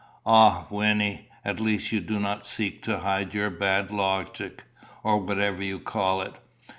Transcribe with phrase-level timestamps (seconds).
[0.25, 1.29] "Ah, Wynnie!
[1.45, 4.63] at least you do not seek to hide your bad logic,
[5.03, 6.33] or whatever you call it.